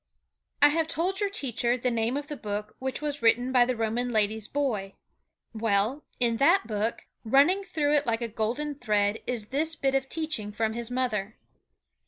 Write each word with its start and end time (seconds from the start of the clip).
I 0.63 0.69
have 0.69 0.87
told 0.87 1.19
your 1.19 1.29
teacher 1.29 1.77
the 1.77 1.91
name 1.91 2.17
of 2.17 2.25
the 2.25 2.35
book 2.35 2.75
which 2.79 3.03
was 3.03 3.21
written 3.21 3.51
by 3.51 3.65
the 3.65 3.75
Roman 3.75 4.09
lady's 4.09 4.47
boy. 4.47 4.95
Well, 5.53 6.05
in 6.19 6.37
that 6.37 6.65
book, 6.65 7.05
running 7.23 7.63
through 7.63 7.93
it 7.93 8.07
like 8.07 8.23
a 8.23 8.27
golden 8.27 8.73
thread, 8.73 9.19
is 9.27 9.49
this 9.49 9.75
bit 9.75 9.93
of 9.93 10.09
teaching 10.09 10.51
from 10.51 10.73
his 10.73 10.89
mother. 10.89 11.37